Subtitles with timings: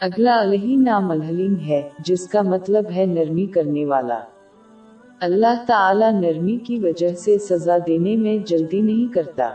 [0.00, 4.18] اگلا علیہ نام الحلیم ہے، جس کا مطلب ہے نرمی کرنے والا۔
[5.20, 9.50] اللہ تعالی نرمی کی وجہ سے سزا دینے میں جلدی نہیں کرتا۔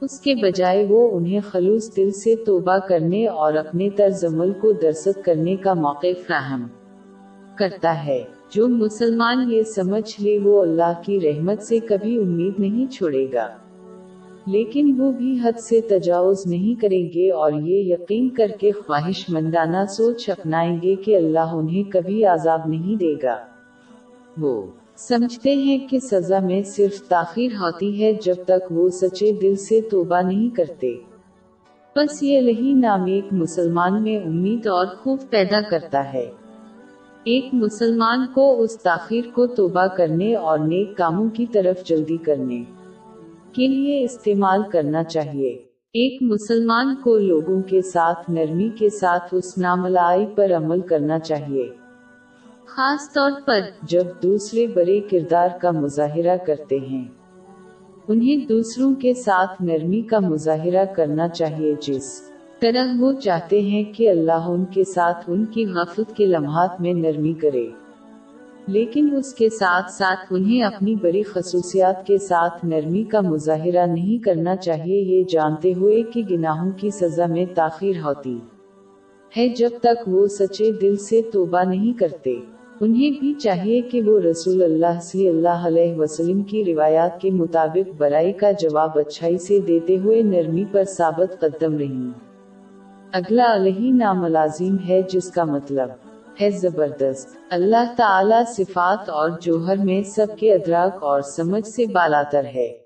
[0.00, 4.72] اس کے بجائے وہ انہیں خلوص دل سے توبہ کرنے اور اپنے طرز عمل کو
[4.72, 6.66] درست کرنے کا موقع فراہم
[7.56, 12.92] کرتا ہے۔ جو مسلمان یہ سمجھ لے، وہ اللہ کی رحمت سے کبھی امید نہیں
[12.92, 13.48] چھوڑے گا۔
[14.46, 19.30] لیکن وہ بھی حد سے تجاوز نہیں کریں گے اور یہ یقین کر کے خواہش
[19.30, 23.36] مندانہ سوچ اپنائیں گے کہ اللہ انہیں کبھی عذاب نہیں دے گا۔
[24.40, 29.56] وہ سمجھتے ہیں کہ سزا میں صرف تاخیر ہوتی ہے جب تک وہ سچے دل
[29.56, 30.94] سے توبہ نہیں کرتے۔
[31.96, 36.30] بس یہ لہی نام ایک مسلمان میں امید اور خوف پیدا کرتا ہے۔
[37.24, 42.62] ایک مسلمان کو اس تاخیر کو توبہ کرنے اور نیک کاموں کی طرف جلدی کرنے۔
[43.52, 45.50] کے لیے استعمال کرنا چاہیے۔
[45.92, 51.68] ایک مسلمان کو لوگوں کے ساتھ، نرمی کے ساتھ اس ناملائی پر عمل کرنا چاہیے۔
[52.66, 57.04] خاص طور پر جب دوسرے بڑے کردار کا مظاہرہ کرتے ہیں۔
[58.08, 62.22] انہیں دوسروں کے ساتھ نرمی کا مظاہرہ کرنا چاہیے، جس
[62.60, 66.92] طرح وہ چاہتے ہیں کہ اللہ ان کے ساتھ ان کی غفلت کے لمحات میں
[66.92, 67.66] نرمی کرے۔
[68.66, 74.24] لیکن اس کے ساتھ ساتھ انہیں اپنی بڑی خصوصیات کے ساتھ نرمی کا مظاہرہ نہیں
[74.24, 78.38] کرنا چاہیے، یہ جانتے ہوئے کہ گناہوں کی سزا میں تاخیر ہوتی
[79.32, 82.34] ہے۔ جب تک وہ سچے دل سے توبہ نہیں کرتے،
[82.80, 87.90] انہیں بھی چاہیے کہ وہ رسول اللہ صلی اللہ علیہ وسلم کی روایات کے مطابق
[87.98, 92.08] برائی کا جواب اچھائی سے دیتے ہوئے نرمی پر ثابت قدم رہی
[93.12, 95.88] اگلا علیہ نام لازم ہے، جس کا مطلب
[96.40, 102.44] ہے زبردست۔ اللہ تعالی صفات اور جوہر میں سب کے ادراک اور سمجھ سے بالاتر
[102.44, 102.78] ہے۔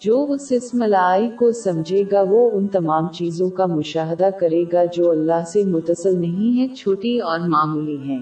[0.00, 4.84] جو اس اسم لائی کو سمجھے گا، وہ ان تمام چیزوں کا مشاہدہ کرے گا
[4.84, 8.20] جو اللہ سے متصل نہیں ہے چھوٹی اور معمولی ہیں۔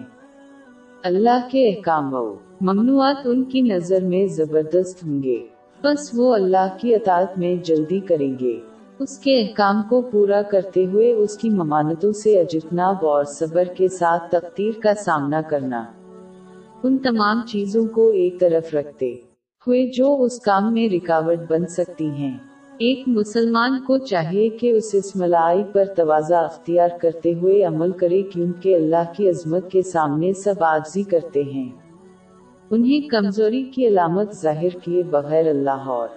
[1.03, 5.47] اللہ کے احکام و ممنوعات ان کی نظر میں زبردست ہوں گے۔
[5.83, 8.61] بس وہ اللہ کی اطاعت میں جلدی کریں گے۔
[8.99, 13.89] اس کے احکام کو پورا کرتے ہوئے اس کی ممانتوں سے اجتناب اور صبر کے
[13.89, 15.85] ساتھ تقدیر کا سامنا کرنا۔
[16.83, 19.15] ان تمام چیزوں کو ایک طرف رکھتے
[19.67, 22.39] ہوئے جو اس کام میں رکاوٹ بن سکتی ہیں۔
[22.79, 28.75] ایک مسلمان کو چاہیے کہ اس اسملائی پر توازہ اختیار کرتے ہوئے عمل کرے کیونکہ
[28.75, 31.69] اللہ کی عظمت کے سامنے سب آجزی کرتے ہیں۔
[32.71, 36.09] انہیں کمزوری کی علامت ظاہر کیے بغیر اللہ اور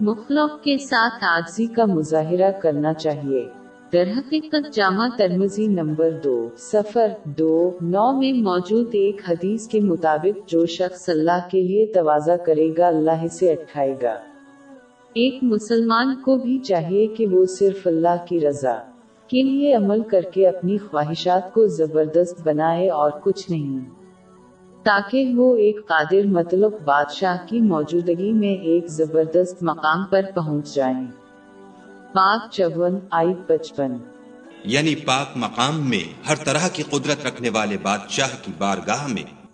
[0.00, 3.48] مخلوق کے ساتھ آجزی کا مظاہرہ کرنا چاہیے۔
[3.92, 10.48] در حقیقت جامع ترمزی نمبر دو سفر دو، نو میں موجود ایک حدیث کے مطابق
[10.48, 14.14] جو شخص اللہ کے لیے توازہ کرے گا، اللہ سے اٹھائے گا۔
[15.14, 18.74] ایک مسلمان کو بھی چاہیے کہ وہ صرف اللہ کی رضا
[19.28, 24.05] کے لیے عمل کر کے اپنی خواہشات کو زبردست بنائے اور کچھ نہیں۔
[24.86, 31.06] تاکہ وہ ایک قادر مطلب بادشاہ کی موجودگی میں ایک زبردست مقام پر پہنچ جائیں۔
[32.12, 33.96] پاک چون آئی بچپن
[34.64, 39.45] یعنی پاک مقام میں ہر طرح کی قدرت رکھنے والے بادشاہ کی بارگاہ میں